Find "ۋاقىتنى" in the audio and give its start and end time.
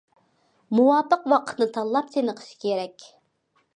1.33-1.67